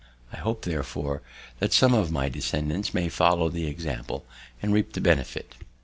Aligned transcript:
I 0.33 0.37
hope, 0.37 0.65
therefore, 0.65 1.21
that 1.59 1.73
some 1.73 1.93
of 1.93 2.11
my 2.11 2.27
descendants 2.27 2.91
may 2.91 3.07
follow 3.07 3.49
the 3.49 3.67
example 3.67 4.25
and 4.59 4.73
reap 4.73 4.93
the 4.93 4.99
benefit. 4.99 5.53